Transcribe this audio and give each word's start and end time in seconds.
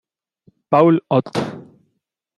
Paul 0.71 0.99
Ott. 1.09 1.37